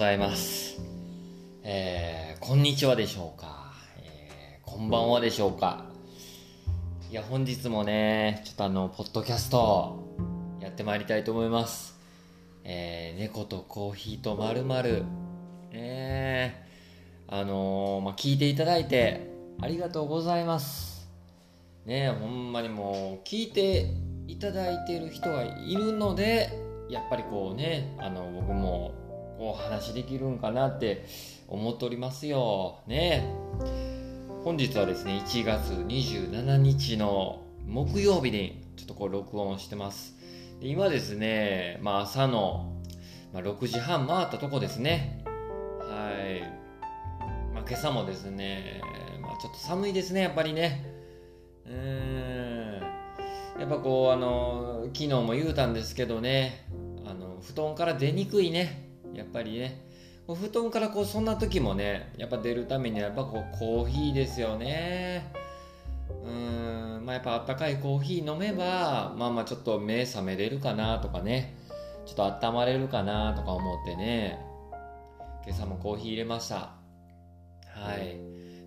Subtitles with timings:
[0.00, 0.80] ございます。
[1.62, 5.90] えー、こんにちはでしょうか、えー、こんばんはでしょうか。
[7.10, 10.02] いや、本日もね、ちょっとあの、ポッドキャスト、
[10.58, 11.98] やってまいりたいと思います。
[12.64, 15.04] えー、猫とコーヒーとまるまる。
[15.70, 16.64] ね
[17.28, 19.30] あのー、まあ、聞いていただいて、
[19.60, 21.10] ありがとうございます。
[21.84, 23.90] ねほんまにもう、聞いて
[24.28, 26.48] いただいてる人がいるので、
[26.88, 28.99] やっぱりこうね、あの、僕も、
[29.40, 31.06] こう話できるんかなって
[31.48, 32.80] 思っておりますよ。
[32.86, 33.26] ね
[34.44, 40.14] 本日はですね、1月27日の木曜日にちょっとこう録音してます。
[40.60, 42.82] で今ですね、まあ朝の、
[43.32, 45.24] まあ、6時半回ったとこですね。
[45.24, 46.42] はい。
[47.54, 48.82] まあ今朝もですね、
[49.22, 50.84] まあちょっと寒いですね、やっぱりね。
[51.64, 52.80] うーん。
[53.58, 56.66] やっぱこう、あの、昨日も言うたんですけどね、
[57.06, 58.89] あの、布団から出にくいね。
[59.14, 59.80] やっぱりね。
[60.26, 65.32] こう布団からこう、そんな時もね、やっぱ出るためにはやっぱこう、コーヒーですよね。
[66.24, 71.56] うーん、まあやっぱあったかいコーヒー飲めば、まあまあちょっと目覚めれるかなとかね、
[72.06, 74.38] ちょっと温まれるかなとか思ってね、
[75.46, 76.74] 今朝もコーヒー入れました。
[77.74, 78.20] はい。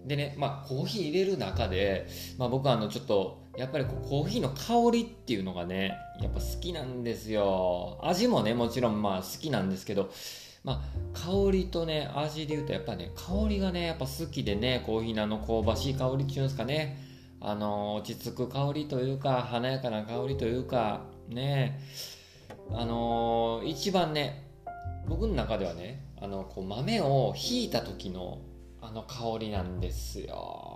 [0.07, 2.07] でね、まあコーヒー入れる中で、
[2.38, 7.99] まあ僕はあのちょっと、やっぱりこうコーヒーの香りっていうのがね、やっぱ好きなんですよ。
[8.03, 10.09] 味もね、もちろんまあ好きなんですけど、
[10.63, 16.97] まあ香りとね、味で言うとやっぱね、香りがね、やっぱ好きでね、コーヒーのあの香ばしい香りっていうんですかね、
[17.39, 21.79] あの落ち着く香りというか、華やかな香りというか、ね、
[22.71, 24.49] あのー一番ね、
[25.07, 28.39] 僕の中ではね、あの、こう豆をひいた時の
[28.81, 30.72] あの香りなんですよ。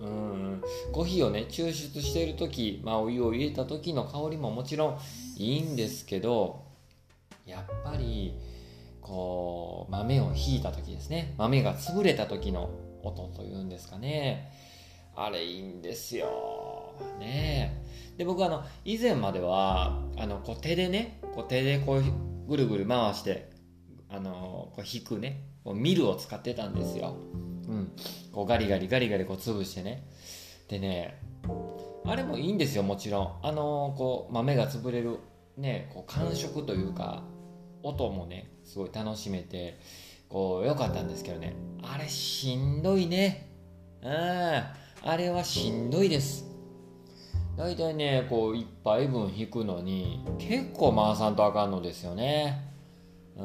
[0.00, 0.62] うん。
[0.92, 4.98] コーヒーをね、抽出している時、まあお湯を入れた時の香りももちろん
[5.36, 6.64] いいんですけど、
[7.46, 8.38] やっぱり、
[9.00, 11.34] こう、豆をひいた時ですね。
[11.38, 12.70] 豆が潰れた時の
[13.02, 14.52] 音というんですかね。
[15.16, 16.94] あれいいんですよ。
[17.18, 17.82] ね。
[18.16, 22.02] で、僕あの、以前までは、あの、こう手でね、こう手でこう
[22.48, 23.50] ぐるぐる回して、
[24.08, 27.16] あの、こう引くね、こうミルを使ってたんですよ。
[27.68, 27.92] うん。
[28.32, 30.02] こうガリガリガリガリこう潰してね。
[30.68, 31.20] でね、
[32.04, 33.32] あれもいいんですよ、もちろん。
[33.42, 35.18] あの、こう豆が潰れる、
[35.56, 37.22] ね、こう感触というか、
[37.82, 39.78] 音もね、すごい楽しめて、
[40.28, 41.54] こう、良かったんですけどね。
[41.82, 43.48] あれしんどいね。
[44.02, 44.10] うん。
[44.10, 46.46] あれはしんどいです。
[47.56, 52.68] 大体ね、こう、一杯分引くのに、結構回さんとあかんのですよね。
[53.38, 53.44] うん。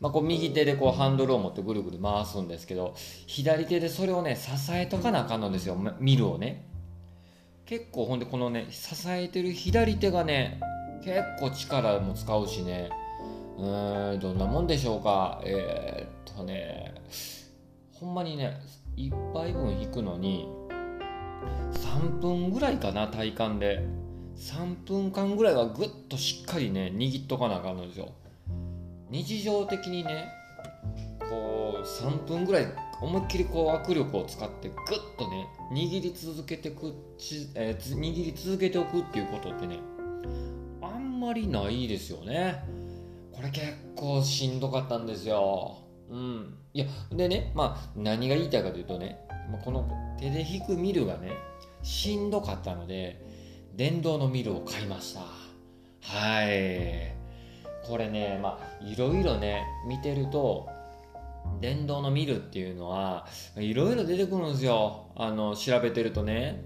[0.00, 2.94] まあ、こう、右手でこう、ハンドルを持ってぐるぐる回すんですけど、
[3.26, 6.66] 左手でそれをね、支えとかなあかんのですよ、ミルをね。
[7.64, 10.60] 結構、ほんで、このね、支えてる左手がね、
[11.04, 12.90] 結構力も使うしね、
[13.56, 15.40] うん、どんなもんでしょうか。
[15.44, 16.94] えー、っとね、
[17.92, 18.60] ほんまにね、
[18.96, 20.48] 一杯分引くのに、
[21.72, 23.86] 3分ぐらいかな、体感で。
[24.36, 28.12] 3分間ぐらいはぐっとしっかりね、握っとかなあかんのですよ。
[29.10, 30.28] 日常的にね、
[31.28, 32.66] こう、3分ぐらい
[33.00, 34.76] 思いっきりこう握力を使ってぐっ
[35.18, 39.80] とね、握り続けてく、ちえー握り続けておくっていうことってね、
[40.80, 42.64] あんまりないですよね。
[43.32, 45.78] これ結構しんどかったんですよ。
[46.08, 46.54] うん。
[46.72, 49.18] いや、でね、まあ、何が言いたいかというとね、
[49.64, 49.88] この
[50.18, 51.32] 手で引くミルがね、
[51.82, 53.22] しんどかったので、
[53.74, 55.20] 電動のミルを買いました。
[56.00, 57.15] はい。
[57.88, 60.68] これね、まあ、いろいろね、見てると、
[61.60, 63.26] 電動のミルっていうのは、
[63.56, 65.06] いろいろ出てくるんですよ。
[65.14, 66.64] あの、調べてるとね。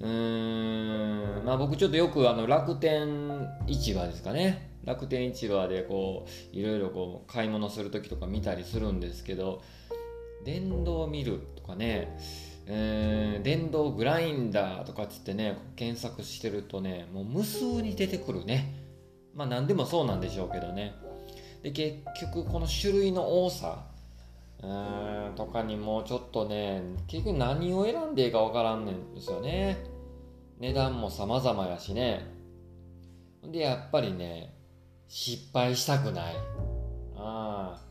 [0.00, 4.70] うーん、まあ僕ちょっとよくあの楽天市場ですかね。
[4.84, 9.62] 楽天市場でこう、いろいろこう、買い物するときとか見たりするんですけど、
[10.44, 12.18] 電動ミルとかね、
[12.66, 18.83] えー電動グラインダーとかっつってね、検索してるとね、もう無数に出てくるね。
[19.34, 20.94] まあ何でもそうなんでしょうけどね。
[21.62, 23.86] で、結局この種類の多さ、
[24.62, 29.78] うんとかにもうちょっとね、結局何を選んでいいかわからんねんですよね。
[30.58, 32.26] 値段も様々やしね。
[33.42, 34.54] で、やっぱりね、
[35.08, 36.34] 失敗したくない。
[37.16, 37.84] ああ。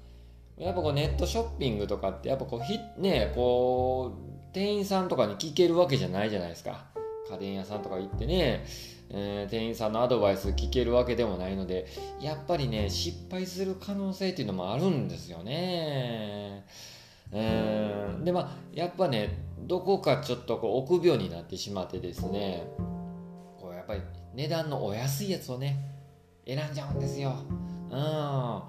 [0.58, 6.86] やっぱこうネットショッピングとかって、やっぱこうひ、ね、こう、店員さんとかに聞けるわけじゃないじゃないですか。
[7.30, 8.66] 家電屋さんとか行ってね、
[9.14, 11.86] えー店員さんのアドバイス聞けるわけでもないので、
[12.20, 16.66] やっぱりね、失敗する可能性っていうのもあるんですよね。
[17.32, 22.64] うんで、まあ、やっぱね、どこかちょっとこう臆病になってしまってですね、
[23.60, 24.02] こうやっぱり
[24.34, 25.78] 値段のお安いやつをね、
[26.46, 27.36] 選んじゃうんですよ。
[27.90, 28.00] うん。
[28.00, 28.68] ま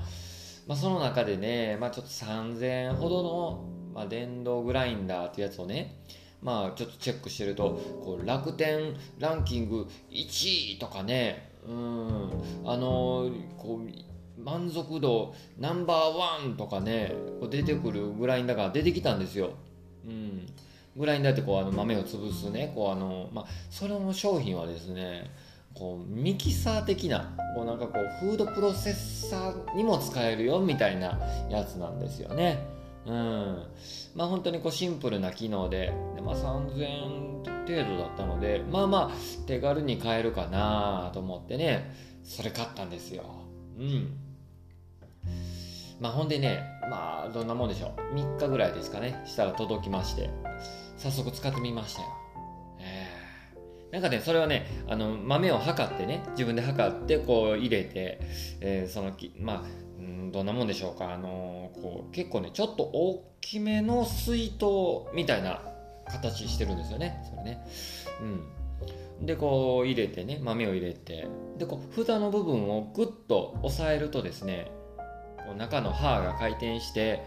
[0.68, 6.00] あ、その中でね、まあ、ちょっと3000円ほどの、まあ、電動グラインダーっていうやつをね、
[6.44, 12.30] まあ、ちょっとチェックしてるとこう楽天ランキング1位とかねうん
[12.66, 19.52] あのこう満足度ナンバーワンとかねこう出てくるグラインダーが出てきたんですよ。
[20.06, 20.46] うん
[20.96, 25.30] グラインダーってこうあの豆を潰すねこうあの、まあ、それの商品はですね
[25.72, 28.92] こうミキサー的なこうなんかこうフードプロセッ
[29.28, 31.18] サーにも使えるよみたいな
[31.50, 32.73] やつなんですよね。
[33.06, 33.66] うん。
[34.14, 37.34] まあ本当にこうシンプルな機能で、でまあ3000円
[37.66, 43.24] 程度だったので、まあまあ手軽に買えるかなと思ってね、それ買ったんですよ。
[43.78, 44.16] うん。
[46.00, 48.14] まあほんでね、まあどんなもんでしょう。
[48.14, 50.30] 3日ぐらいですかね、したら届きまして、
[50.96, 52.08] 早速使ってみましたよ。
[52.80, 58.20] えー、なんかね、それはね、あの豆を測ってね、自分で測ってこう入れて、
[58.60, 59.83] えー、その、まあ、
[60.32, 64.64] どんなもんでしょうか、あの、こう結構ねちょっと大きめの水筒
[65.14, 65.60] みたいな
[66.06, 67.22] 形してるんですよね。
[67.30, 67.66] それね。
[69.20, 69.26] うん。
[69.26, 71.28] でこう入れてね豆を入れて。
[71.58, 74.72] でこう蓋の部分をグッと押さえるとですね
[75.46, 77.22] こう中の刃が回転して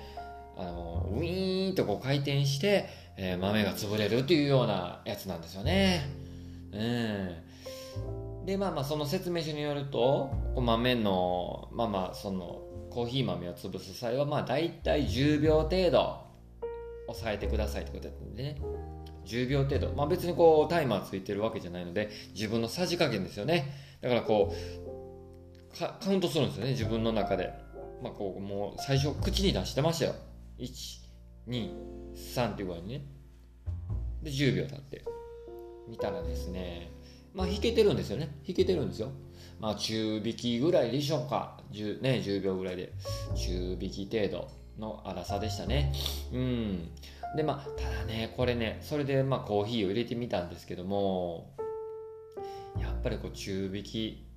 [0.58, 6.10] あのウィーンとこう回転して、えー、豆が潰れるというようなやつなんですよね。
[6.74, 6.78] う
[8.44, 8.46] ん。
[8.46, 12.62] でまあまあその説明書によると豆のまあまあその
[12.98, 16.20] コーヒー豆を潰す際はまあ大体10秒程度
[17.06, 18.58] 抑えてくださいってことだったんでね。
[19.24, 19.94] 10秒程度。
[19.94, 23.72] まあ別にこうタイマーついてるわけじゃないので自分のさじ加減ですよね。
[24.02, 27.54] だからこうカウントするんですよね自分の中で。
[28.02, 30.16] まあこうもう最初口に出してましたよ。
[30.58, 33.06] 123っていう具合にね。
[34.24, 35.06] で10秒経って。
[35.88, 36.92] 見たらですね
[37.36, 38.40] まあ、弾けてるんですよね。
[38.48, 39.12] 弾けてるんですよ。
[39.60, 41.60] まあ、中引きぐらいでしょうか。
[41.72, 42.94] 10, ね、10秒ぐらいで。
[43.36, 45.94] 中引き程度の粗さでしたね。
[46.32, 46.90] うん。
[47.36, 51.56] で、まあ、ただね、これね、それで、まあ、コーヒーを入れてみたんですけども、
[52.80, 54.28] やっぱりこう、中引き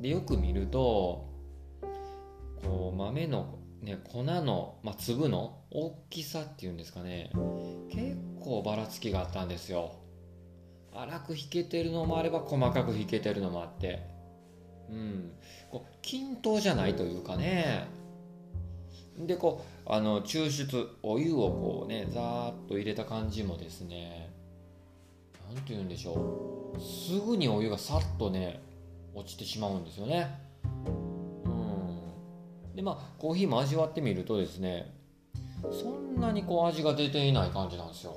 [0.00, 1.28] でよく見ると、
[2.62, 7.30] こう、豆の、ね、粉の、まあ、粒の大きさっていうんですかね、
[7.90, 9.92] 結構ばらつきがあったんですよ。
[10.92, 14.09] 粗く弾けてるのもあれば細かく弾けてるのもあって
[14.90, 15.32] うん。
[15.70, 17.86] こう均等じゃないというかね。
[19.18, 24.32] でこうあの抽出お湯をこうねザーッと入れた感じもですね
[25.46, 26.80] 何て言うんでしょう。
[26.80, 28.62] すぐにお湯がさっとね
[29.14, 30.28] 落ちてしまうんですよね。
[31.44, 32.74] うん。
[32.74, 34.94] でまあコーヒーも味わってみるとですね
[35.70, 38.16] そんなにこう味が出ていない感じなんですよ。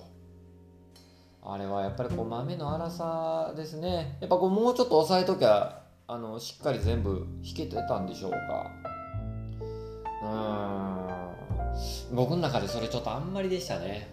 [1.45, 4.17] あれはやっぱりこう豆の粗さですね。
[4.21, 5.82] やっぱこうもうちょっと押さえときゃ
[6.13, 8.71] あのしっかり全部弾けてたんでしょうか。
[10.21, 12.15] うん。
[12.15, 14.07] 僕の中でそれちょっとあんまりでしたね。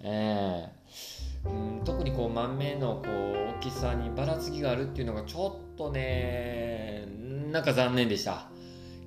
[0.00, 1.48] ええ。
[1.48, 7.08] ー、特にこう豆のこう大きさにばらつきがあるっていうのがちょっとね
[7.50, 8.50] なんか残念でした。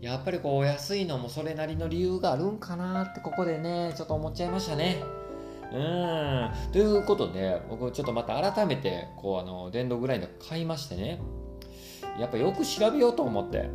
[0.01, 5.03] やっぱりこう安いのもそれなりの理由があるんかなってここでねちょっと思っちゃいましたね。
[5.71, 6.71] うん。
[6.71, 11.19] ということで、僕ちょっとまた改めて、こう、あの、電動グラインダー買いましてね。
[12.19, 13.69] やっぱよく調べようと思って。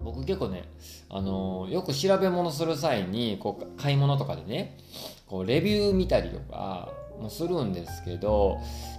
[0.00, 0.68] 僕結構ね、
[1.08, 4.78] あのよく調べ物する際に、こう、買い物とかでね、
[5.26, 8.58] こう、レビュー見たりとかもするんですけど、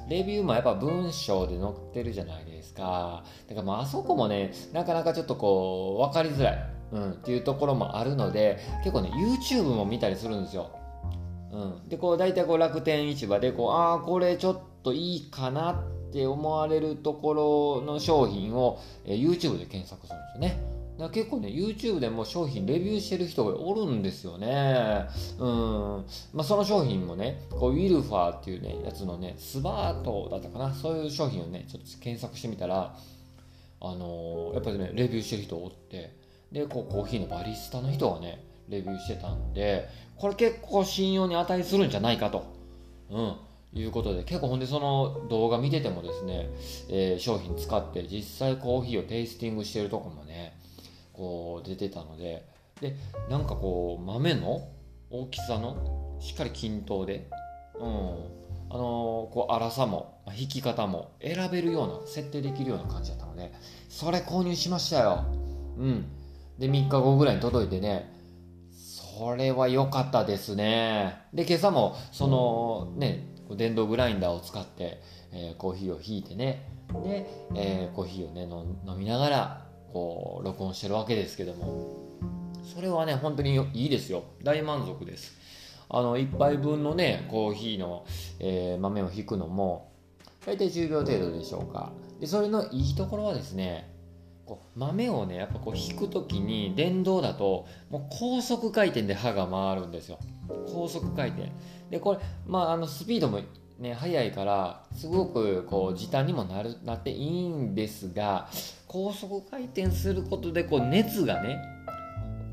[0.10, 3.24] レビューもやっぱ文章で載ってるじゃないですか。
[3.48, 6.74] だからもうあそこもね、なかなかちょっとこう、わかりづらい。
[6.90, 10.72] うん、っていうところもあるので、結構ね、YouTube も見たりするんですよ。
[11.52, 20.78] うん、でこう大体こう楽天市場でこうああこれちょっといいかなってって思われるところの商品を、え、YouTube で検索するんですよね。
[20.98, 25.06] だから結構ね、YouTube でも商品レビューしてる人がおるんですよね。
[25.38, 26.06] うん。
[26.34, 30.74] まあ、その商品もね、こう、ウィルファーっていうね、やつのね、スバートだったかな。
[30.74, 32.98] そういう商品をね、ちょっと検索してみたら、
[33.80, 36.16] あのー、やっぱりね、レビューしてる人おって、
[36.52, 42.44] で、こう、コーヒーのバリスタの人がね、レビューしてたんで、これ結構信用に値するんじゃないかと。
[43.12, 43.36] うん。
[43.74, 46.50] いうことで、結構ほんでその動画見ててもですね、
[46.90, 50.58] えー、商品使って実際コーヒーをテイスティングしてるとこもね、
[51.14, 52.46] こう出てたので、
[52.82, 52.96] で、
[53.30, 54.70] なんかこう豆の
[55.10, 57.30] 大きさのしっかり均等で、
[57.76, 57.84] うん、
[58.70, 63.54] あのー、こう粗さも、引き方も選べるような、設定できるような感じだったので、
[63.90, 65.26] それ購入しましたよ。
[65.78, 66.06] うん。
[66.60, 68.12] で、3日後ぐらいに届いてね、
[69.18, 71.22] これは良かったですね。
[71.34, 75.02] で、今朝も、その、ね、電動グラインダーを使って、
[75.32, 76.70] えー、コーヒーをひいてね、
[77.04, 78.44] で、えー、コーヒーをね、
[78.88, 82.08] 飲みながら、こう、録音してるわけですけども、
[82.68, 84.24] それはね本当にいいですよ。
[84.44, 85.36] 大満足です。
[85.90, 88.06] あの1杯分のねコーヒーの、
[88.40, 89.94] えー、豆を引くのも
[90.46, 91.92] 大体10秒程度でしょうか。
[92.20, 93.90] でそれのいいところはですね
[94.46, 100.20] こう豆をねやっぱこう引く時に電動だともう高速回転で刃が回るんですよ。
[100.48, 101.52] 高速回転。
[101.90, 103.42] でこれまああのスピードも
[103.80, 108.50] ね速いからすごくこう時短にもなるなっていいんですが
[108.88, 111.60] 高速回転することでこう熱がね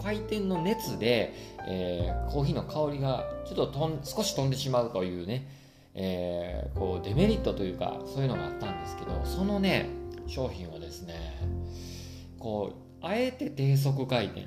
[0.03, 1.33] 回転の熱で、
[1.67, 5.49] えー、コーヒーの香りがちょっととん少し飛んでしまうというね、
[5.95, 9.89] えー、こうデメリットというかそういうのがあったんですけどそのね
[10.27, 11.15] 商品はですね
[12.39, 14.47] こうあえて低速回転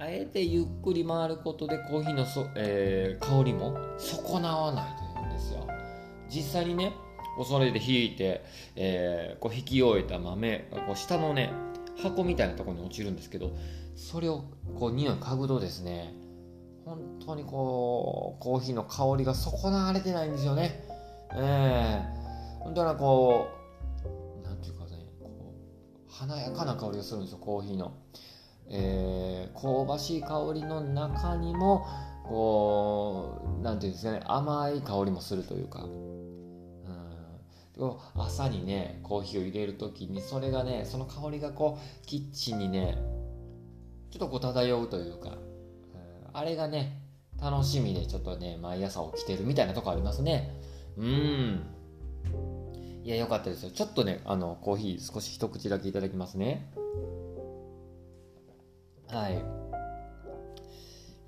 [0.00, 5.68] あえてゆっくり回ることでコーヒーのそ、えー、香りも損なわないというんですよ。
[6.30, 6.94] 実際にね
[7.46, 8.42] それで引いて、
[8.76, 11.52] えー、こう引き終えた豆こう下のね
[12.02, 13.54] 箱みたいなところに落ちるんですけど
[13.94, 14.44] それを
[14.78, 16.14] こう匂い嗅ぐとですね
[16.86, 20.82] 本当にこうコーヒーの香りが損なわれてないんですよね。
[21.34, 23.48] ええー、本当はこ
[24.42, 25.54] うなんていうかねこ
[26.08, 27.92] う華やかな香りがするんですよコーヒーの。
[28.70, 31.86] えー、香ばしい香りの中にも
[32.24, 35.82] こうなんていうんですかね甘い香りもするというか。
[35.82, 36.10] うん。
[38.14, 42.98] 朝にねコーヒーを入れる時にそれがねその香りがこうキッチンにね
[44.10, 45.36] ちょっとこう漂うというか、うん。
[46.32, 47.00] あれがね
[47.40, 50.54] 楽しみでちょっとね毎朝起きてるみたいなとこありますね。
[50.96, 51.66] うん。
[53.02, 53.70] いやよかったですよ。
[53.70, 56.70] ちょっとねあのコーヒー少し一口だけいただきますね。
[59.12, 59.70] はい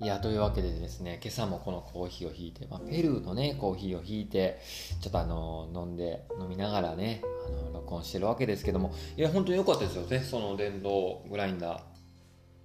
[0.03, 4.59] いや、というわけでですね、今朝もこのコーヒーをひいて、まあ、ペルーのね、コーヒーをひいて、
[5.01, 11.81] ちょっとあの、飲んで、飲みながらね、あの、録音してるわけですけども、いや、本当に良かったですよね、その電動グラインダー。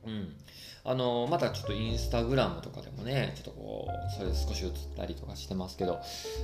[0.07, 0.37] うん。
[0.91, 6.01] あのまたちょっとインスタグラムとかでもね、ちょっとこう、それで少し映ったりとかしてますけど、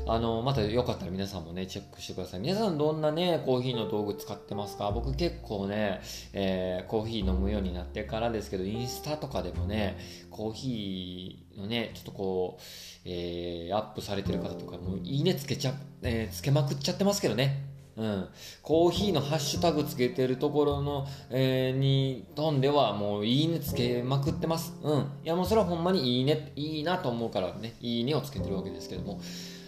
[0.07, 2.41] あのまたよかったら皆さんもね、チェックしてください。
[2.41, 4.91] 皆さんどんなね、コーヒーの道具使ってますか？
[4.91, 6.03] 僕結構ね、
[6.35, 9.97] えー、コーヒー飲むようになってからですけど、インスタとかでもね、
[10.31, 12.63] コーヒーのね、ちょっとこう、
[13.07, 15.73] えー、アップされてる方とかもういいねつけちゃ、
[16.03, 17.64] えー、つけまくっちゃってますけどね。
[17.97, 18.29] うん、
[18.63, 24.75] コーヒーのハッシュタグつけてるところの、えー、に飛んではもういいねつけまくってます。
[24.83, 25.01] うん。
[25.01, 29.21] いやもうそれはほんまにいいね、いいなと思うからね、いいねをつけてるわけですけども、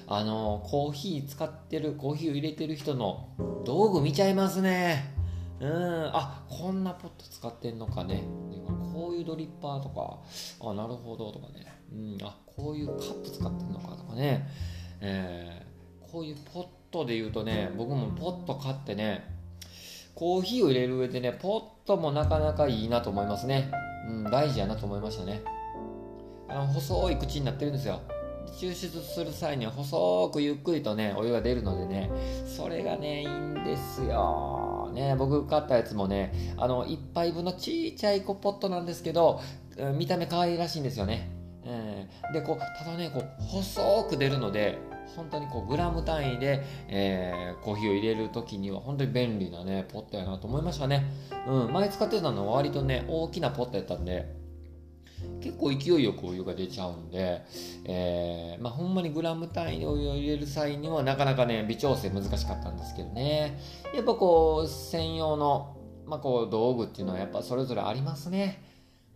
[0.08, 3.28] あのー、コーヒー使ってる、コーヒーを入れてる人の
[3.64, 5.14] 道具見ちゃいますね。
[5.60, 8.24] うん、あ、こんなポット使ってんのかね。
[8.92, 10.18] こういうドリッパーとか、
[10.68, 11.66] あ、なるほどとかね。
[11.92, 14.48] うん、あ、こういうカップ使ってんのかとかね。
[15.00, 19.28] えー、こういうポットトで言うとね、僕もポット買ってね、
[20.14, 23.70] コーヒーを入れる上でね、ポットもなかなかいいなと思いますね。
[24.08, 25.42] うん、大事やなと思いましたね。
[26.48, 28.00] あの、細い口になってるんですよ。
[28.58, 32.10] 抽出する際には細くゆっくりとね、お湯が出るのでね、
[32.46, 34.90] それがね、いいんですよ。
[34.94, 39.40] ね、僕買ったやつもね、あの、1杯分のちっちゃいポットなんですけど、
[39.98, 41.30] 見た目可愛いらしいんですよね。
[41.64, 44.78] えー、で、こう、ただね、こう、細く出るので、
[45.14, 51.04] 本当にこうグラム単位で、えー、コーヒーを入れる時には本当に便利なねポットやなと思いましたね。
[51.46, 54.34] うん前使ってたのは割とね大きなポットやったんで
[55.40, 57.42] 結構勢いよくお湯が出ちゃうんで、
[57.84, 63.58] えー、まあ、ほんまにグラム単位でお湯を入れる際にはなかなかね微調整難しかったんですけどね。
[63.94, 68.62] やっぱこう専用の、まあ、こう道具っていうのはやっぱそれぞれありますね。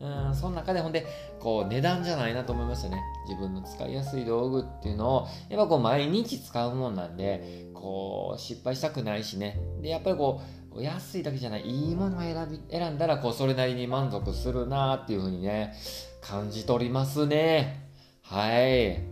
[0.01, 1.07] うん、その中でほんで、
[1.39, 3.01] こう値段じゃないなと思いましたね。
[3.29, 9.61] 自分の使いやすい道具っていうのを、やっぱこう毎日使うもんなんで、こう失敗したくないしね。
[9.83, 10.41] で、やっぱりこ
[10.75, 15.75] う、安いだけじゃない、いいものを選び、選んだら、こう、それなりに満足するなっていうふうにね、
[16.21, 17.89] 感じ取りますね。
[18.23, 19.03] はい。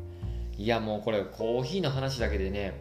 [0.57, 2.81] いや、もうこれ、コーヒーの話だけでね、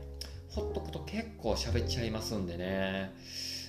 [0.49, 3.11] ほっとくと結構喋っちゃいますんでね。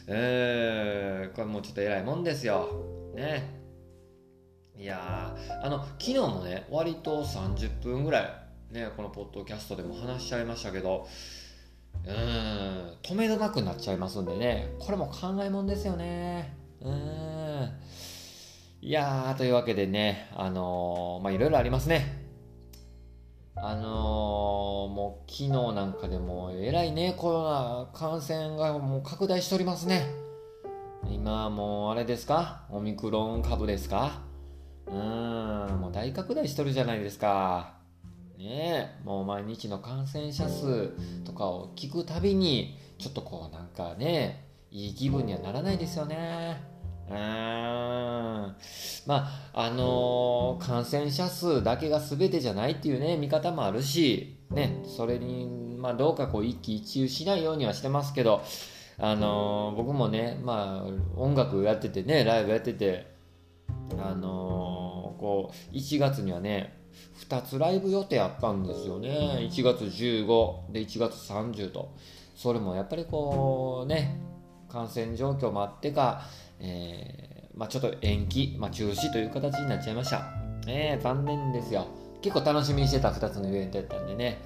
[0.06, 2.68] えーん、これもうちょっと偉いもんですよ。
[3.14, 3.57] ね。
[4.78, 11.08] いやあの昨日もね割と30分ぐらいねこのポッドキャストでも話しちゃいましたけど
[12.06, 12.12] うん
[13.02, 16.54] 止めどなくなっちゃいますんでねこれも考えもんですよね。
[16.80, 17.70] うん。
[18.80, 22.24] いやーというわけでねあのー、まあいろいろありますね。
[23.56, 23.84] あのー、
[24.94, 30.06] もう昨日なんかでもえらいねコロナ感染がもう拡大しておりますね。
[31.10, 32.62] 今もうあれですか？
[32.70, 34.27] オミクロン株ですか？
[34.90, 37.74] うん、もう大拡大しとるじゃないですか。
[38.38, 40.92] ねえ、もう毎日の感染者数
[41.24, 46.62] とかを聞くたびに、ちょっとこうなんかね、いい気分にはならないですよね。
[47.10, 47.14] うん。
[47.14, 48.54] ま
[49.08, 58.42] あ、あのー感染者数だけが全てじゃないっていうね、見方もあるし、ね、それに、まあ、どうかこう一喜一憂しないようにはしてますけど、
[58.98, 63.17] あのー僕もね、まあ、音楽やっててね、ライブやってて、
[63.98, 66.78] あのーこう、1月にはね、
[67.28, 69.08] 2つライブ予定あったんですよね。
[69.50, 71.94] 1月15で1月30と。
[72.34, 74.20] それもやっぱりこうね、
[74.68, 76.22] 感染状況もあってか、
[76.60, 80.20] えーまあ、ちょっと延期、まあ、中止という形になっちゃいました。
[80.66, 81.86] ねえ残念ですよ。
[82.20, 84.38] 結構楽しみにしてた2つのイベントやったんでね。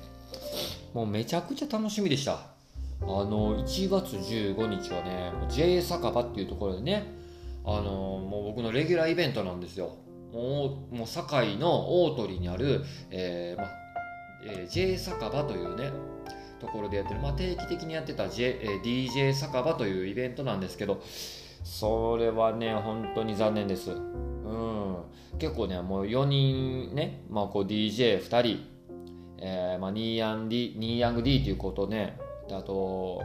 [0.95, 2.33] もうめちゃくちゃ楽しみでした。
[3.03, 7.05] あの、1月15日はね、JA 酒場っていうところでね、
[7.65, 9.97] あの、もう僕のレギュラーイベントなんですよ。
[10.33, 13.69] もう、もう堺の大鳥にある、えーま
[14.45, 15.91] えー J 酒場というね、
[16.61, 21.03] ところでやってる、まあ、定期的にやってた、J えー DJ 酒場というイベントなんですけど、
[21.65, 23.91] それはね、本当に残念です。
[23.91, 24.97] うん。
[25.39, 28.59] 結構ね、もう4人ね、まあ、こう DJ2 人、
[29.39, 32.19] えーまあ、ニーヤン D、ニーヤング D ということね、
[32.51, 33.23] あと、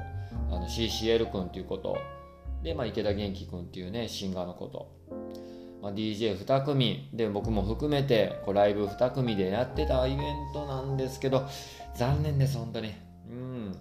[0.50, 1.98] あの CCL 君ということ、
[2.64, 4.98] で、まあ、池田元気君っていうね、シンガーのこと。
[5.82, 7.10] まあ、DJ2 組。
[7.14, 10.20] で僕も含めてこうライブ2組でやってたイベン
[10.54, 11.48] トなんですけど
[11.96, 12.94] 残念です本当に。
[13.30, 13.76] うん。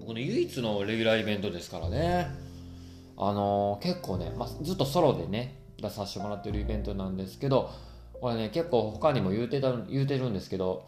[0.00, 2.28] 僕の唯一のレギュラーイベントですからね。
[3.16, 7.70] あのー結構ね、まあ、ずっとソロでね出させてもらってるイベントなんですけど
[8.18, 10.86] これね結構他にも言うてた言うてるんですけど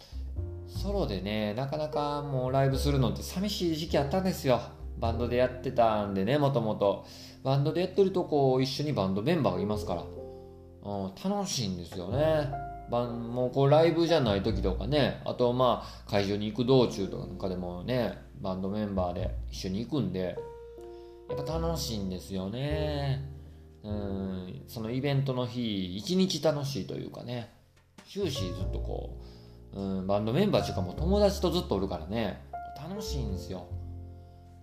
[0.67, 4.61] ソロでねなかなかもうライブするのって寂しい時期あったんですよ。
[5.03, 7.05] バンドでやってたんでねもともと
[7.43, 10.05] バンドでやってるとこう一緒にバンドメンバーがいますから、
[10.85, 12.49] うん、楽しいんですよね。
[12.89, 15.21] バンもうこうライブじゃない時とかね。
[15.25, 20.39] あとまあ会場に行く道中とかでもねバンドメンバーで一緒に行くんで。
[21.29, 23.25] やっぱ楽しいんですよね。
[23.83, 27.51] うんそのイベントの日一日楽しいというかね。
[28.07, 29.19] 終始ずっとこ
[29.75, 32.45] う、うん、バンドメンバーっていうかもう友達とずっとおるからね。
[32.77, 33.67] 楽しいんですよ。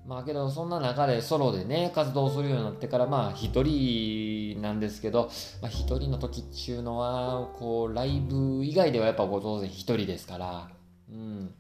[0.10, 5.30] まあけどそんな中でソロでね活動するようになってからまあ一人なんですけど
[5.62, 10.70] まあ一人の時っていうのはこうライブ以外ではやっぱこう当然一人ですから
[11.12, 11.54] うん。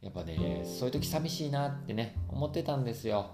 [0.00, 3.32] やっぱねそういう時寂しいなってね思ってたんですよ。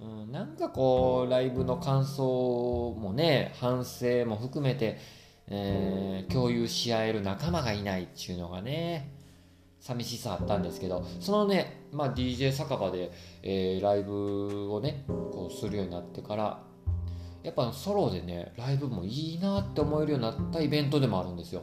[0.00, 4.98] うん、なんかこうライブの感想もね反省も含めて、
[5.48, 9.17] えー共有し合える仲間がいないっていうのがね
[9.80, 13.12] 寂しさあったんですけどそのね、まあ、DJ 酒場で、
[13.42, 16.62] えーライブをねこうするようになってから
[17.42, 21.62] やっぱソロでねライブもいいなって思えるようになったイベントでもあるんですよ。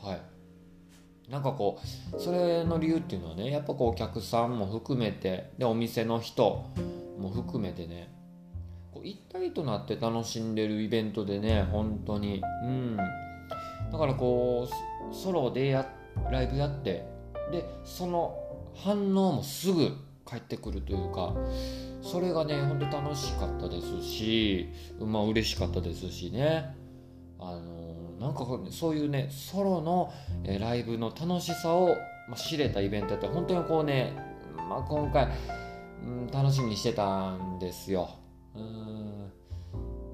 [0.00, 0.20] はい。
[1.30, 1.80] なんかこ
[2.12, 6.70] うそれの理由っていうのはねやっぱこうお客さんも含めてでお店の人
[7.18, 8.14] も含めてね
[8.92, 12.42] こう一体となって楽しんでるイベントでね本当に。
[12.64, 12.96] うん。
[12.96, 14.68] だからこ
[15.10, 15.86] うソロでや
[16.30, 17.13] ライブやって
[17.50, 18.36] でその
[18.74, 19.92] 反応もすぐ
[20.24, 21.34] 返ってくるというか
[22.02, 26.76] それがね本当楽しかったですしまあ嬉しかったですしね。
[27.38, 30.12] あのなんかそういうねソロの
[30.44, 31.88] えライブの楽しさを、
[32.28, 34.16] まあ、知れたイベントって本当にこうね、
[34.56, 35.28] まあ、今回、
[36.02, 38.08] うん、楽しみにしてたんですよ。
[38.54, 39.32] うん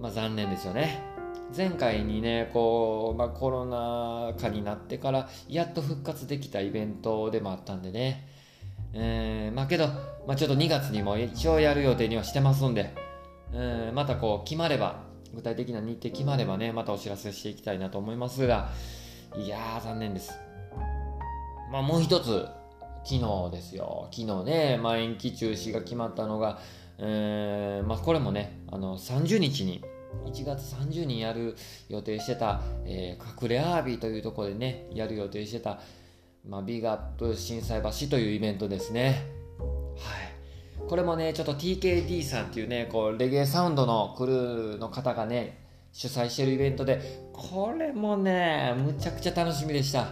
[0.00, 1.09] まあ残念ですよね。
[1.56, 8.26] 前回にねこう、まあ、コロナ禍になってからやっと復活できたイベントでもあったんでね。
[8.92, 9.86] えーまあけど、
[10.26, 12.92] まあ、ちょっと2月にも一応やる予定にはしてますんで、
[13.54, 18.70] うんまたこう決まれば具体的な日程決まればねまたお知らせしていきたいなと思いますが。
[19.36, 20.32] いやー残念です。
[21.70, 22.46] まあもう一つ
[23.04, 24.08] 昨日ですよ。
[24.10, 26.58] 昨日ね、まあ、延期中止が決まったのが、
[26.98, 29.82] えーまあ、これもねあの30日に
[30.24, 31.56] 1月30日にやる
[31.88, 35.80] 予定してた、えー隠れアービーというところでねやる予定してた、
[36.46, 39.24] まあ、ビーガップ震災橋というイベントですね。
[39.58, 39.64] は
[40.84, 40.88] い。
[40.88, 45.58] これもねちょっと TKD さんっていうねこうレゲエサウンドのクルーの方がね
[45.92, 50.08] 主催してるイベントでこれもねむちゃくちゃ楽しみでした。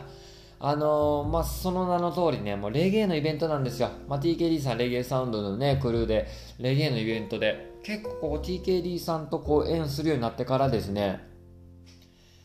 [0.61, 3.91] あのーまあ、その名の通りね、もうレゲエのイベントなんですよ。
[4.09, 6.27] まあ、TKD さん、レゲエサウンドのね、クルーで、
[6.59, 11.27] レゲエのイベントで、結構 TKD さんとこう縁するようになってからですね、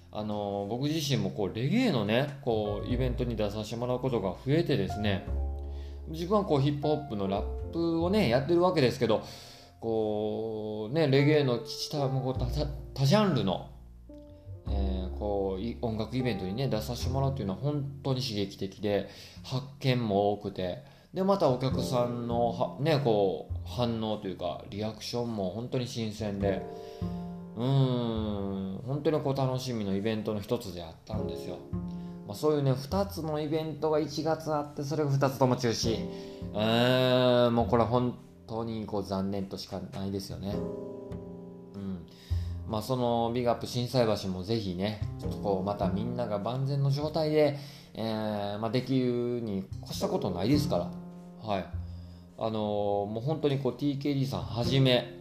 [0.09, 5.27] あの僕自身もこうレゲエのね、こうイベントに出させてもらうことが増えてですね、
[6.07, 9.21] 自分はこうヒップホップのラップをね、やってるわけですけど、
[9.81, 13.69] こうね、レゲエの下もこう多ジャンルの
[14.69, 19.09] えーこう音楽イベントにね出させてもらうっていうのは本当に刺激的で
[19.43, 26.65] 発見も多くてでまたお客さんのはねこう反応というかリアクションも本当に新鮮で。
[27.55, 31.59] うん本当にこう楽しみのイベントの一つであったんですよ、
[32.27, 35.99] まあ、そういうね2つのイベントが1月あってそれが2つとも中止。
[36.53, 40.55] うんもうこれ本当にこう残念としかないですよね。
[41.75, 42.05] うん。
[42.67, 47.57] まあそのビッグアップ心斎橋もぜひねちょっとこうまたみんなが万全の状態で、
[47.93, 51.02] えーまあ、できるに越したことないですから。
[51.43, 51.65] はい。
[52.37, 52.53] あのー
[53.05, 55.19] もう本当にこう TKD さんはじめ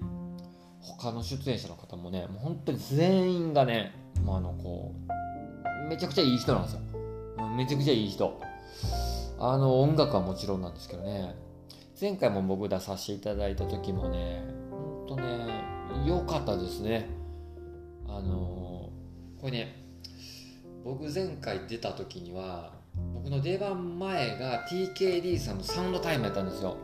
[0.80, 3.92] 他の出演者の方もねもう本当に全員がね、
[4.24, 4.94] まあ、あのこ
[5.84, 6.80] うめちゃくちゃいい人なんですよ。
[7.56, 8.40] めちゃくちゃいい人。
[9.38, 11.34] あの音楽はもちろんなんですけどね
[12.00, 15.64] 前回も僕出させていただいた時もねほんとね
[16.06, 17.10] 良かったですね。
[18.06, 18.90] あの
[19.40, 19.84] これね
[20.84, 26.76] 僕前回出た時には僕の出番前が TKD さんのサウンドタイムやったんですよ。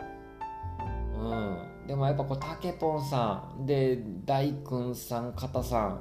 [1.19, 1.87] うん。
[1.87, 6.01] でもやっぱこうたけぽんさんで大君さん片さん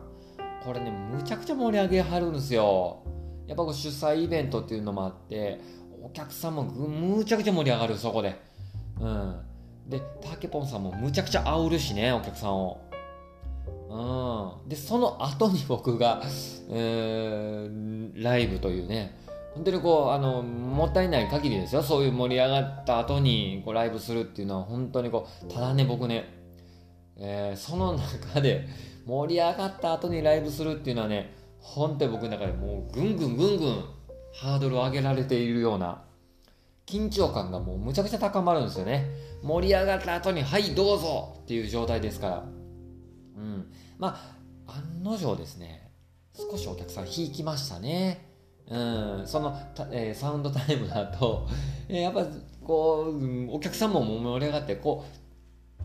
[0.63, 2.99] これねむちゃくちゃ盛り上げはるんですよ。
[3.47, 5.59] やっぱこう主催イベントっていうのもあって
[6.03, 8.39] お客さんもむちゃくちゃ盛り上がるそこで。
[8.99, 9.39] うん。
[9.87, 12.81] でたけぽんさんもむちゃくちゃ煽るしねお客さんを。
[13.89, 14.69] うん。
[14.69, 16.21] でその後に僕が、
[16.69, 19.15] えーライブというね
[19.57, 21.81] 本当にこうあのもったいない限りですよ。
[21.81, 26.25] そういう盛り上がった後にこうライブするっていうのは本当にこうただね僕ね、
[27.17, 28.67] えーその中で
[29.05, 33.83] 盛り上がった後にライブするっていうのはね本当に僕の中でもうぐんぐんぐんぐん
[34.33, 36.03] ハードルを上げられているような
[36.85, 39.09] 緊張感がもうむちゃくちゃ高まるんですよね。
[39.41, 42.43] 盛り上がった後に「はいどうぞ!」っていう状態ですから。
[43.37, 43.71] うん。
[43.97, 44.15] ま
[44.67, 45.91] あ案の定ですね
[46.35, 48.26] 少しお客さん引きましたね。
[48.69, 51.47] うん、その、たえーサウンドタイムだと、
[51.87, 52.25] えーやっぱ
[52.63, 55.05] こう、うんお客さんも盛り上がってこ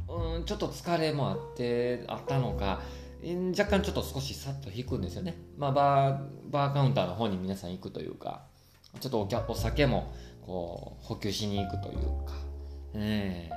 [0.08, 2.80] う、うん、ちょっと疲れもあってあったのか
[3.24, 8.42] うん若干ちょっと少しさっと引くんですよね、まあ、バーバーカウンターの方に皆さん行くというか
[9.00, 10.12] ちょっとおお酒も
[10.44, 12.34] こう補給しに行くというか、
[12.94, 13.48] え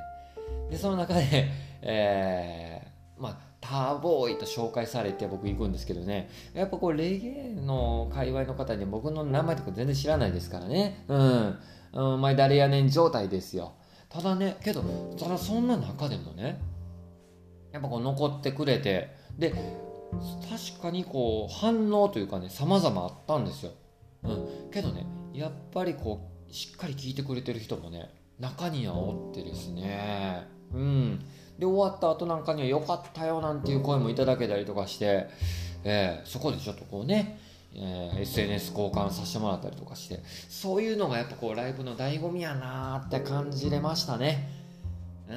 [0.68, 0.70] ー。
[0.70, 1.50] でその中で、
[1.82, 6.30] えーまあターボーイと紹介されて僕行くんですけどね。
[6.54, 11.04] やっぱこうレゲエの界隈の方に僕の名前とか全然知らないですからね。
[11.08, 11.60] うん、
[11.94, 13.74] うん、お前誰やねん状態ですよ。
[14.08, 14.84] ただねけど
[15.20, 16.62] ただそんな中でもね
[17.72, 23.72] やっぱこう残ってくれてで確かにこう反応というかね様々あったんですよ、
[24.24, 30.46] うん、けどねやっぱりこうしっかり聞いてくれてる人もね中にはおってですね。
[30.74, 31.26] うん。
[31.60, 35.28] で終わった後なんかには良かったよなんていう声もいただけたりとかして、
[35.84, 37.40] えーそこでちょっとこうね、
[37.74, 44.50] えー SNS 交換させてもらったりとかしてそういうのがやっぱこうライブの醍醐味やなーって感じれましたね。
[45.28, 45.34] う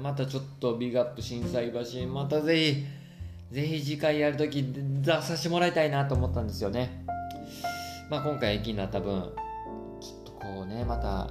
[0.00, 7.04] んまたちょっとビッグアップ心斎橋またぜひぜひ次回やるとき出させてもらいたいなと思ったんですよね。
[8.10, 9.32] まあ今回延期になった分
[10.00, 11.28] ちょっとこうねまたあ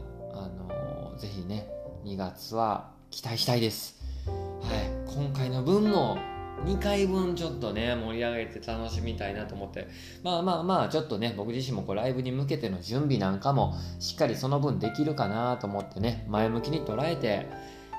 [0.47, 1.67] のーぜひね
[2.04, 4.02] 2月は期待したいです。
[4.26, 4.34] は
[4.74, 5.13] い。
[5.13, 6.17] 今回の分も
[6.65, 9.89] 2回分ちょっとね盛り上げて楽しみたいなと思って。
[10.24, 17.47] まあまあまあちょっとね僕自身もこうライブに向けての準備なんかもしっかりその分できるかなと思ってね前向きに捉えて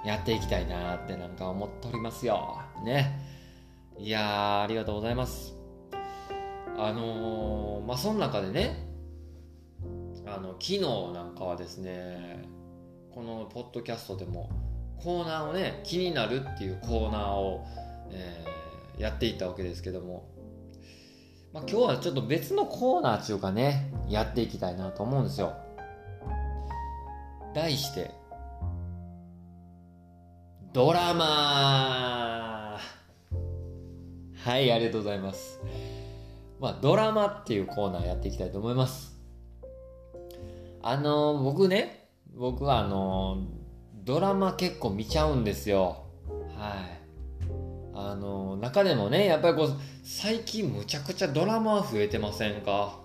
[0.05, 2.59] やっていきたいなってなんか思っておりますよ。
[2.83, 3.21] ね。
[3.99, 5.55] いやーありがとうございます。
[6.79, 8.89] あのーまあその中でね
[10.27, 10.81] あの昨日
[11.13, 12.49] なんかはですね
[13.15, 14.49] このポッドキャストでも
[15.03, 17.67] コーナーをね気になるっていうコーナーを、
[18.11, 18.53] えー
[18.99, 20.29] やっていったわけですけども、
[21.53, 25.55] まあ、今日はちょっと別のコーナーっていうかねやっていきたいなと思うんですよ。
[27.55, 28.11] 題して
[30.73, 32.79] ドラマ
[34.45, 35.61] はいありがとうございます。
[36.61, 39.19] まあドラマっていうコーナーやっていきたいと思います。
[40.83, 43.47] あの僕ね僕はあの
[44.05, 46.05] ドラマ結構見ちゃうんですよ。
[46.57, 47.03] はい。
[47.95, 52.99] あの中でもねやっぱりこう最近むちゃくちゃドラマ増えてませんか？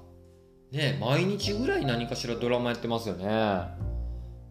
[0.71, 3.25] ね毎日ぐらい何かしらドラマやってますよね。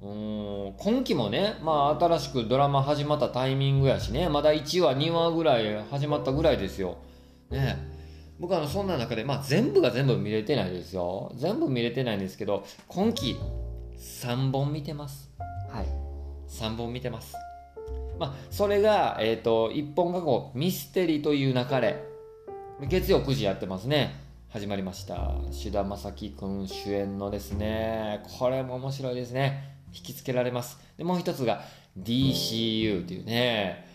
[0.03, 6.99] うん今期もねまあ新しくドラマ始まったタイミングやしねまだ1話2話ぐらい始まったぐらいですよ。
[7.51, 7.77] ね。
[8.39, 11.33] 僕はそんな中でまあ全部が全部見れてないですよ。
[11.37, 13.37] 全部見れてないんですけど今期
[13.99, 15.33] 3本見てます。
[15.71, 16.06] はい。
[16.49, 17.35] 3本見てます。
[18.19, 22.03] まあそれがえっ、と1本がこうミステリーという流れ。
[22.89, 24.21] 月曜9時やってますね。
[24.51, 25.33] 始まりました。
[25.51, 28.23] 志田正樹くん主演のですね。
[28.39, 29.77] これも面白いですね。
[29.95, 30.79] 引きつけられます。
[30.97, 31.63] でもう一つが
[31.99, 33.87] DCU っていうね。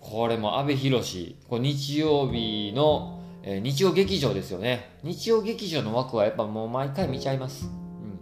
[0.00, 1.36] これも阿部寛。
[1.48, 4.98] こ日曜日の、えー、日曜劇場ですよね。
[5.02, 8.20] 日曜劇場の枠はやっぱもう毎回見ちゃいます、うん、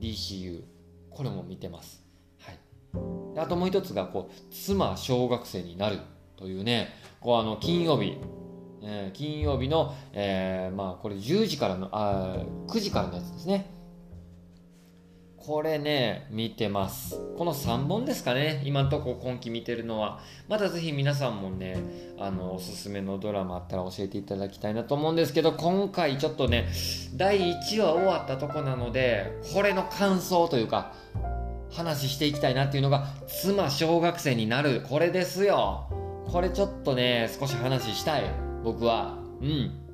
[0.00, 0.62] DCU
[1.10, 2.05] これも見てます。
[3.36, 5.98] であともう一つがこう妻小学生になる
[6.36, 6.88] というね
[7.20, 8.18] こうあの金曜日
[8.88, 12.36] えー、金曜日の、えー、まあこれ10時からのあ
[12.68, 13.72] 9時からのやつですね
[15.36, 17.20] これね、見てます。
[17.38, 20.18] この3本ですかね、今んとこ今期見てるのは。
[20.48, 21.76] またぜひ皆さんもね、
[22.18, 26.68] あの、おすすめのドラマあったら教えていただきたいなと思うんですけど、今回ちょっとね、
[27.14, 30.92] 第1話終わったとこなので、これの感想というか、
[31.76, 34.82] 話していきたいなっていうのが、妻小学生になる。
[34.88, 35.88] これですよ。
[36.26, 38.24] これちょっとね、少し話したい。
[38.64, 39.18] 僕は。
[39.40, 39.86] うん。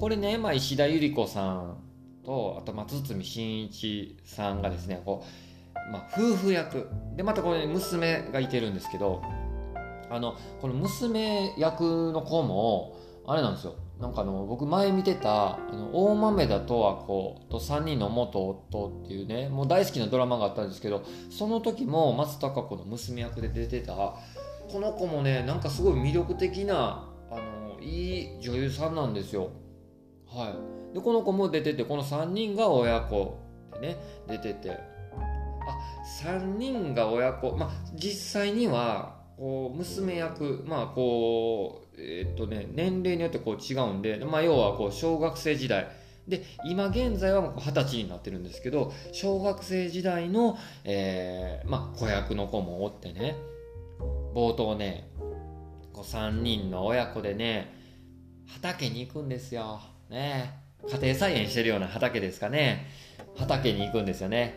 [0.00, 1.76] これね、まあ、石田ゆり子さん
[2.24, 5.24] とあと松堤真一さんがですねこ
[5.88, 9.22] う、まあ、夫婦役でまたこれ、ね、娘がいてるんですけど
[10.10, 29.50] あのこの娘役の子もあれなんですよなんかあの僕前見てたあの大豆田十和子と3人の元夫っていうねもう大好きなドラマがあったんですけどその時も松たか子の娘役で出てたこの子もねなんかすごい魅力的なあのいい女優さんなんですよ。
[30.26, 30.54] は
[30.92, 30.94] い。
[30.94, 33.38] でこの子も出ててこの3人が親子
[33.74, 34.70] でね出てて。
[34.70, 35.78] あ
[36.22, 45.88] 3人が親子まあ実際にはこう娘役まあこうえー、っとね年齢によってこう違うんで、まあ、要はこう小学生時代。
[46.26, 53.36] で今現在はもう二十歳になってるんですけど小学生時代の、えーまあ、子役の子もおってね
[54.34, 55.10] 冒頭ね
[55.92, 57.74] こう3人の親子でね
[58.46, 59.80] 畑に行くんですよ。
[60.10, 60.60] ね。
[60.88, 62.86] 家庭菜園してるような畑ですかね。
[63.36, 64.54] 畑に行くんですよね。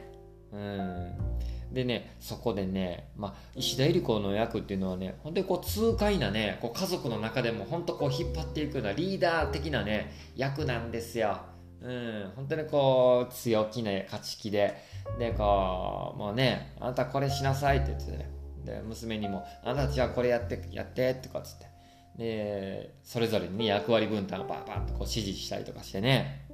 [0.52, 1.26] うん。
[1.71, 11.39] でねそこでね、まあ、石田ゆり子の役っていうのはね本当にこう痛快なねこう家族の中でも本当こう引っ張っていくようなリーダー的なね役なんですよ。
[11.80, 14.75] うん、本当にこう強気な勝ち気で。
[15.19, 18.30] でこうもうねあなたこれしなさいって言ってね。
[18.65, 21.67] で娘にもあなたたちはこれやってやってとかっつって。
[22.17, 26.47] でそれぞれに役割分担をバーバーとこう指示したりとかしてね。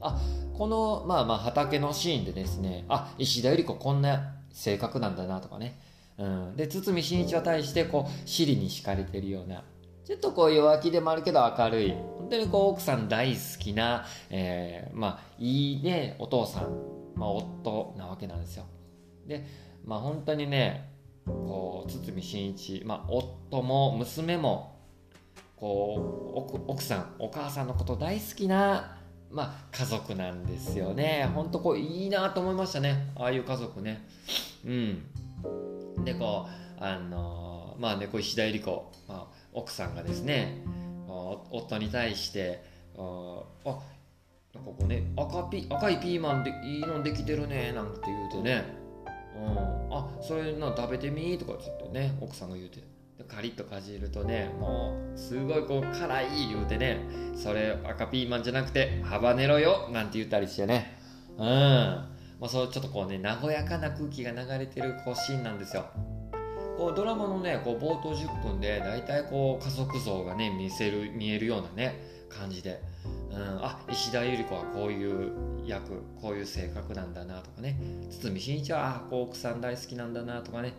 [0.00, 0.18] あ
[0.56, 5.78] このまあまあ畑のシーンでですねあ石田ゆり子こんな性格なんだなとかね、
[6.18, 9.64] うん、で堤真一は対してこう尻に敷かれてるような。
[10.04, 11.90] ちょっとこう弱気でもあるけど明るい。
[11.92, 16.64] 本当にこう奥さん大好きな、えー、まあいいねお父さん、
[17.14, 18.64] まあ、夫なわけなんですよ。
[19.26, 19.46] で
[19.84, 20.90] まあ本当にね
[21.26, 24.80] こう堤真一、まあ、夫も娘も
[25.56, 28.96] こう奥さんお母さんのこと大好きな、
[29.30, 31.30] まあ、家族なんですよね。
[31.34, 33.12] ほんとこういいなと思いましたね。
[33.16, 34.04] ああいう家族ね。
[34.66, 35.04] うん。
[36.04, 36.46] でこ
[36.80, 40.62] うあのまあねこう石田ゆり子、まあ、奥さんがですね
[41.06, 42.64] 夫に対して
[42.96, 43.78] ああ
[44.54, 48.64] なんかこうね赤ピ赤いピーマンでいいのできてるねなんて言うてね、
[49.36, 52.80] うん、あそれな食べてみとかちょっとね奥さんが言うて。
[53.24, 57.00] カリッとかじるとねもうすごいこう辛い言うてね
[57.34, 60.96] それ赤ピーマンじゃなくてハバネロよなんて言ったりしてね。
[61.38, 61.46] うん。
[62.40, 65.84] まあ、そうちょっとこうね和やかな空気が流れてるこうシーンなんですよ。
[66.78, 72.80] こうドラマのねこう冒頭10分で大体こう家族像がね見せる見えるようなね感じで、
[73.30, 75.32] うん、あ石田ゆり子はこういう
[75.66, 77.78] 役こういう性格なんだなとかね。
[78.10, 80.72] 堤真一はあこう奥さん大好きなんだなとかね。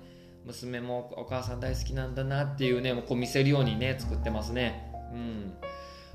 [0.45, 4.91] 娘もお母さん大好きなんだなっていうねもうこう見せるようにね作ってますね。
[5.13, 5.53] うん。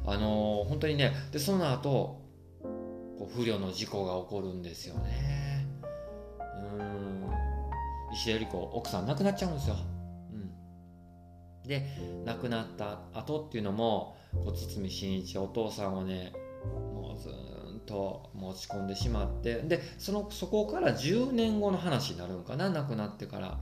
[0.05, 2.23] あのー、本当にねでその後
[3.19, 5.67] こう不慮の事故が起こるんですよね。
[6.79, 7.17] うん。
[8.17, 9.77] 石田ゆり子奥さん亡くなっちゃうんですよ、
[10.33, 11.87] うん、で
[12.25, 16.33] 亡くなった後っていうのもこう堤真一お父さんをね
[16.65, 17.33] もうずっ
[17.85, 23.59] と持ち込んでしまってでそのそこから10年後の話になるんかな亡くなってから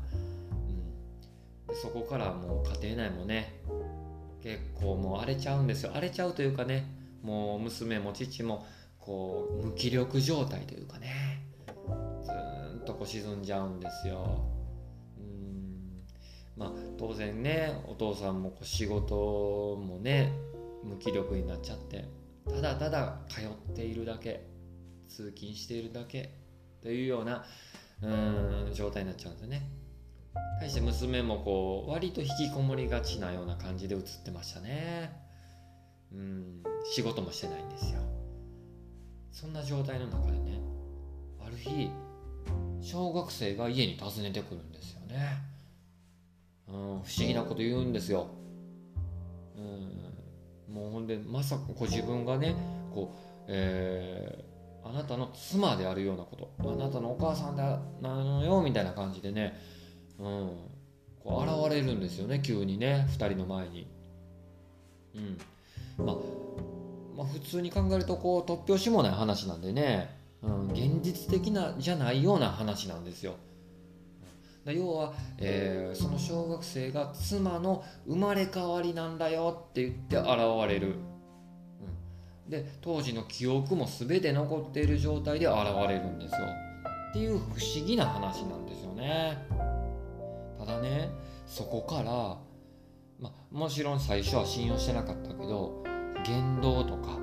[1.81, 3.61] そこからもう家庭内もね
[4.43, 5.91] 結構もう荒れちゃうんですよ。
[5.93, 6.87] 荒れちゃうというかね
[7.23, 8.67] もう娘も父も
[8.99, 11.41] こう無気力状態というかね
[12.23, 14.45] ずーっとこう沈んじゃうんですよ。
[15.19, 16.03] うん。
[16.57, 20.33] まあ当然ねお父さんもこう仕事もね
[20.83, 22.05] 無気力になっちゃって
[22.47, 24.47] ただただ通っているだけ
[25.09, 26.31] 通勤しているだけ
[26.83, 27.45] というような
[28.03, 29.84] うん状態になっちゃうんですよね。
[30.61, 35.13] 対して娘もこう割と引きこもりがちなような感じで映ってましたね。
[36.13, 36.63] うん。
[36.93, 38.01] 仕事もしてないんですよ。
[39.35, 40.61] そんな状態の中でね
[41.45, 41.91] ある日
[42.81, 45.39] 小学生が家に訪ねてくるんですよね、
[46.69, 48.29] うん、不思議なこと言うんですよ、
[49.59, 52.55] うん、もうほんでまさかこう自分がね
[52.95, 59.59] こう、えー、あなたの妻であるようなことあなたのお母さんだなのよみたいな感じでね、
[60.19, 60.51] うん、
[61.23, 63.87] こう現れるんですよね急にね2人の前に。
[65.15, 65.39] うん。
[66.05, 66.17] まあ、
[67.17, 73.35] まあ、普通に考えるとこう突拍子もない話なんでね、うん、現実的なじゃないような話なんですよ。
[74.67, 80.29] 要は、えー、その小学生が妻の生まれ変わりなんだよって言って現
[80.67, 80.95] れる、
[82.47, 86.47] うん、で当時の記憶も全て残っている状態で現れるんですよ。
[87.11, 89.74] っていう不思議な話なんですよね。
[90.65, 91.11] ただね
[91.47, 92.39] そこから
[93.21, 95.85] まあ、もちろん最初は信用してなかったけど
[96.27, 97.19] 言動とか、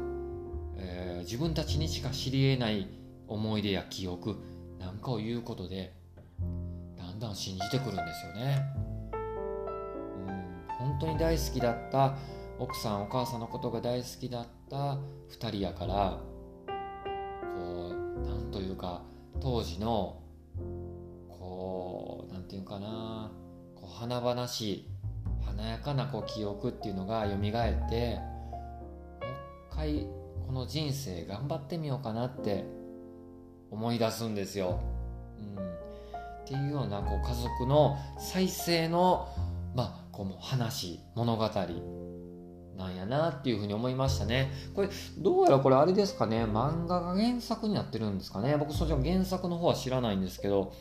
[0.78, 2.88] えー、自分たちにしか知り得ない
[3.28, 4.38] 思い出や記憶
[4.80, 5.94] なんかを言うことで
[6.98, 8.64] だんだん信じてくるんですよね。
[9.14, 12.16] うん本当に大好きだった
[12.58, 14.98] 奥さんお母さんのことが大好きだった
[15.30, 16.20] 2人やから
[17.56, 19.04] こうなんというか
[19.40, 20.21] 当時の
[22.52, 23.32] こうなんていうかな
[23.76, 24.90] こう華々しい
[25.46, 27.82] 華やかなこう記憶っていうのが蘇ってもう
[29.72, 30.08] 一回
[30.48, 32.66] この人生頑張ってみようかなって
[33.70, 34.82] 思い出すんですよ。
[35.40, 39.30] うん、っていうようなこう家族の再生の、
[39.74, 41.50] まあ、こう話物語
[42.78, 44.52] なんやなっていうふうに思いましたね。
[44.76, 50.74] これどうやらこれあれですかね漫画が原作になってるんですかね僕そっちの原作の方は知らないんですけど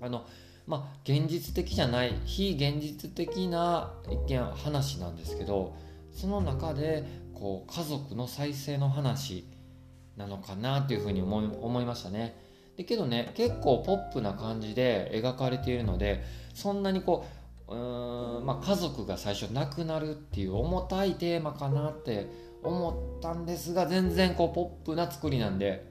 [0.00, 0.24] あの
[0.66, 5.76] まあ、現実的じゃない非現実的な一見話なんですけど
[6.10, 9.46] その中でこう家族の再生の話
[10.16, 12.36] なのかなっていうふうに思い思いましたね。
[12.76, 16.24] でけどね結構ポップな感じで描かれているので
[16.54, 17.26] そんなにこ
[17.68, 22.26] ううーん、まあ、家族が最初亡くなるっていう重たいテーマかなって
[22.62, 25.86] 思ったんですが全然こうポップな作りなんで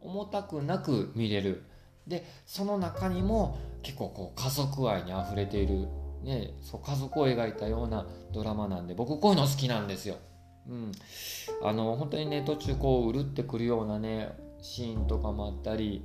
[0.00, 1.64] 重たくなく見れる
[2.06, 5.88] でその中にも結構こう家族愛にあふれている、
[6.22, 10.16] ね、そう家族を描いたようなドラマなんで僕こういうの好きなんですよ。
[10.68, 10.92] うん、
[11.62, 16.04] あの本当にね途中こううるってくるようなねシーンとかもあったり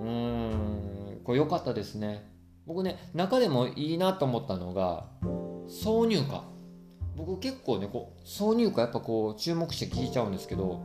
[0.00, 1.20] うーん。
[1.24, 2.28] これ良かったですね。
[2.66, 5.06] 僕ね中でもいいなと思ったのが
[5.68, 6.44] 挿入歌。
[7.16, 10.80] 僕結構ねこう挿入歌やっぱこう注目して聞いちゃうんですけど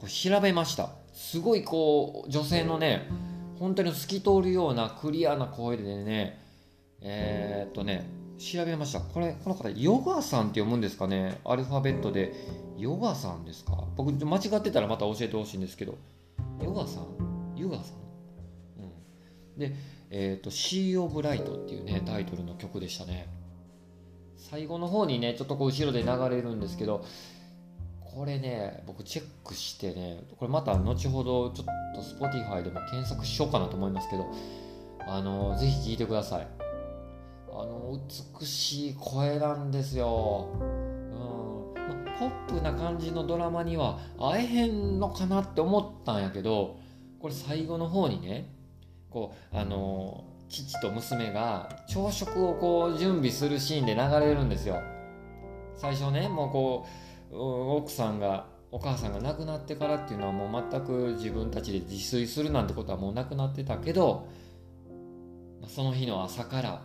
[0.00, 0.90] これ調べました。
[1.12, 3.08] すごいこう女性のね
[3.58, 6.40] 本当に透き通るようなクリアな声でね
[7.00, 9.00] えー、っとね調べました。
[9.00, 11.40] これこの方ヨガさんって読むんですかね？
[11.44, 12.34] アルファベットで。
[12.76, 13.84] ヨガさんですか？
[13.96, 15.96] 僕間違ってたらまた教えてほしいんですけど。
[16.62, 17.56] ヨガさん？
[17.56, 17.96] ヨガさん、
[18.82, 19.74] うん、で
[20.10, 23.28] えー、っと「シー・オブ・ライト」っていうねタイトルの曲でしたね。
[24.36, 27.02] 最後の方にねちょっとこう後ろで流れるんですけど
[28.16, 34.26] これね僕チェックしてねこれまた後ほどちょっと Spotify でも検索しようかなと思いますけど
[35.06, 36.48] あのぜひ聴いてください。
[37.50, 37.98] あの
[38.40, 41.74] 美しい声なんですよ、うん。
[41.74, 46.78] ま、ポップな感じのドラマには会えへんのかなって思ったんやけど
[47.20, 48.50] これ最後の方にね
[49.10, 54.80] こうあの父と娘が朝食をこう準備するシーンで流れるんですよ。
[55.76, 64.28] 最初ねもうこう奥さんがお母さんが亡くなってからっていうのはもう全く自分たちで自炊するなんてことはもうなくなってたけど
[65.66, 66.82] その日の朝から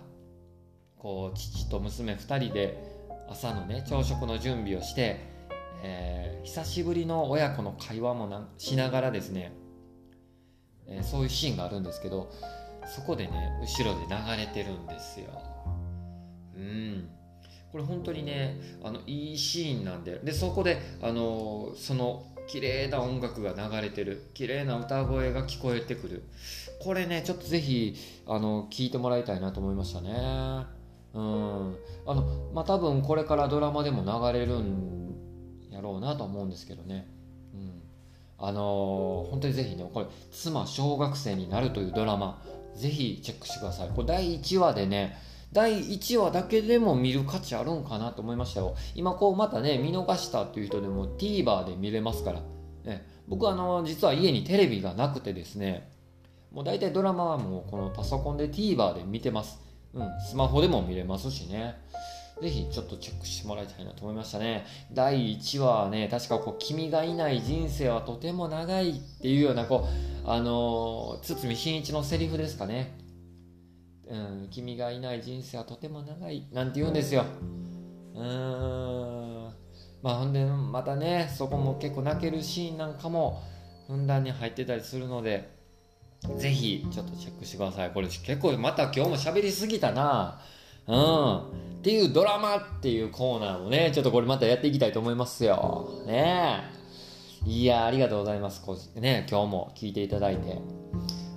[0.98, 2.78] こう父と娘2人で
[3.30, 5.20] 朝のね朝食の準備をして、
[5.84, 9.52] えー、久しぶりの親子の会話もなしながらですね、
[10.88, 12.32] えー、そういうシーンがあるんですけど
[12.86, 15.28] そこでね後ろで流れてるんですよ。
[16.56, 16.91] うん
[17.72, 24.30] これ本当にねあのいいシーンなんででそこであのその綺麗な音楽が流れてる。
[24.34, 26.24] 綺麗な歌声が聞こえてくる。
[26.82, 27.96] これねちょっとぜひ
[28.28, 30.10] あの聞いてもらいたいなと思いましたね。
[31.14, 31.78] うん。
[32.06, 35.16] あのまあ多分これからドラマでも流れるん
[35.72, 37.08] やろうなと思うんですけどね。
[37.54, 37.82] うん。
[38.38, 42.42] あの、本当にぜひねこれ「妻小学生になる」というドラマ
[42.76, 43.90] ぜひチェックしてください。
[43.96, 45.18] これ第1話でね
[45.54, 48.76] 第1話だけでも見る価値あるんかなと思いましたよ。
[48.96, 52.42] 今こうまたね、見逃したっていう人でも TVer で見れますから。
[52.86, 55.92] ね、僕あの、実は家にテレビがなくてですね、
[56.52, 59.60] もう大体ドラマはもうこのパソコンで TVer で見てます。
[59.94, 61.76] うん、スマホでも見れますしね。
[62.42, 64.66] ぜひちょっとチェックしてもらいたいなと思いましたね。
[64.92, 69.88] 第1話はね、確かこう、君がいない人生はとても長いっていうような、こ
[70.26, 73.01] う、あのー、堤真一のセリフですかね。
[74.12, 77.24] うん、君がいない人生はとても長い、なんて言うんですよ。
[78.14, 79.54] うーん。
[80.04, 83.42] まあ、ほんで、またね、そこも結構泣けるシーンなんかも、
[83.88, 85.50] ふんだんに入ってたりするので、
[86.38, 87.92] ぜひ、ちょっとチェックしてください。
[87.92, 90.42] これ結構また今日も喋りすぎたな。
[90.88, 91.38] うん。
[91.38, 96.04] っていうドラマっていうコーナーもね、ちょっとこれまたやっていきたいと思いますよ。
[96.06, 96.70] ね
[97.48, 97.50] え。
[97.50, 98.62] いや、ありがとうございます。
[98.62, 100.60] こうね、今日も聞いていただいて。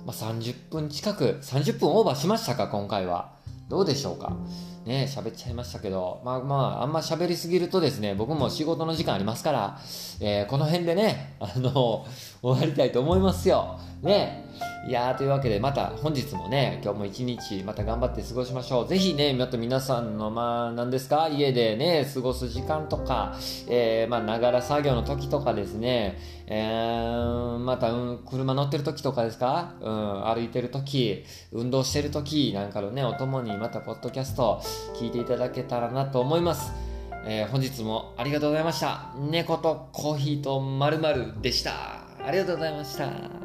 [0.05, 3.33] まあ、30分近く、30分オーバーしましたか、今回は。
[3.67, 4.37] どうでしょうか。
[4.85, 9.79] ね喋っちゃいましたけど、まあまあ、あんま喋りすぎるとですね、僕も仕事の時間ありますから、
[10.21, 12.05] えー、この辺でね、あの、
[12.45, 13.79] 終わりたいと思いますよ。
[14.03, 14.45] ね
[14.87, 21.27] いやーというわけでまた本日もね今日も一日また頑張って過ごしましょうぜひねまた皆さんのまあ何ですか？
[21.27, 23.35] 家でね過ごす時間とか
[23.67, 29.73] えー、まながら作業の時とかですねえー、また、うん、車乗ってる時とかですか？
[29.81, 34.61] うん、歩いてる時運動してる時なんかのねお供にまたポッドキャスト
[34.99, 36.71] 聞いていただけたらなと思います
[37.27, 39.15] えー、本日もありがとうございました。
[39.31, 41.01] 猫とコーヒーとまる
[41.41, 42.04] でした。
[42.25, 43.44] ありがとうございました。